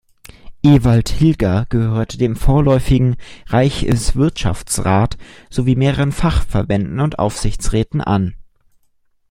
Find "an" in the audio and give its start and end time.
8.01-8.33